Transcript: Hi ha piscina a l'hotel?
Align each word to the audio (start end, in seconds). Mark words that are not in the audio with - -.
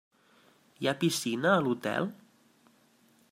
Hi 0.85 0.89
ha 0.89 0.93
piscina 1.03 1.53
a 1.57 1.59
l'hotel? 1.67 2.09